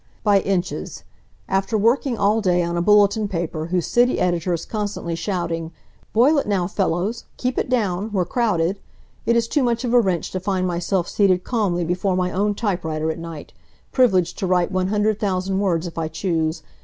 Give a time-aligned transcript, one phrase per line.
[0.23, 1.03] "By inches.
[1.47, 5.71] After working all day on a bulletin paper whose city editor is constantly shouting:
[6.11, 7.25] 'Boil it now, fellows!
[7.37, 8.09] Keep it down!
[8.11, 8.79] We're crowded!'
[9.27, 12.55] it is too much of a wrench to find myself seated calmly before my own
[12.55, 13.53] typewriter at night,
[13.91, 16.63] privileged to write one hundred thousand words if I choose.